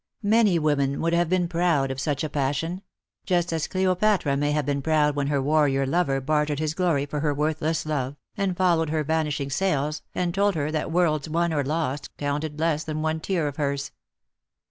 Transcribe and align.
Many 0.23 0.57
women 0.57 0.99
would 1.01 1.13
have 1.13 1.29
been 1.29 1.47
proud 1.47 1.91
of 1.91 1.99
such 1.99 2.23
a 2.23 2.29
passion; 2.29 2.81
just 3.23 3.53
as 3.53 3.67
Cleopatra 3.67 4.35
may 4.35 4.51
have 4.51 4.65
been 4.65 4.81
proud 4.81 5.15
when 5.15 5.27
her 5.27 5.39
warrior 5.39 5.85
lover 5.85 6.19
bartered 6.19 6.57
his 6.57 6.73
glory 6.73 7.05
for 7.05 7.19
her 7.19 7.35
worthless 7.35 7.85
love, 7.85 8.15
and 8.35 8.57
followed 8.57 8.89
her 8.89 9.03
vanishing 9.03 9.51
sails, 9.51 10.01
and 10.15 10.33
told 10.33 10.55
her 10.55 10.71
that 10.71 10.91
worlds 10.91 11.29
won 11.29 11.53
or 11.53 11.63
lost 11.63 12.17
counted 12.17 12.59
less 12.59 12.83
than 12.83 13.03
one 13.03 13.19
tear 13.19 13.47
of 13.47 13.57
hers. 13.57 13.91